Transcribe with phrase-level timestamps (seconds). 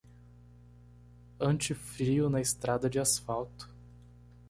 [1.39, 3.69] Anti-frio na estrada de asfalto